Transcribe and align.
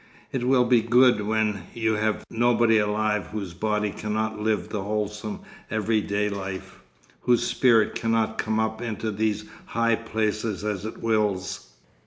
It 0.31 0.45
will 0.45 0.65
be 0.65 0.81
good 0.81 1.21
when 1.27 1.61
you 1.75 1.93
have 1.93 2.25
nobody 2.27 2.79
alive 2.79 3.27
whose 3.27 3.53
body 3.53 3.91
cannot 3.91 4.39
live 4.39 4.69
the 4.69 4.81
wholesome 4.81 5.41
everyday 5.69 6.27
life, 6.27 6.79
whose 7.21 7.45
spirit 7.45 7.93
cannot 7.93 8.39
come 8.39 8.59
up 8.59 8.81
into 8.81 9.11
these 9.11 9.45
high 9.65 9.93
places 9.95 10.63
as 10.65 10.85
it 10.85 10.97
wills. 11.03 11.67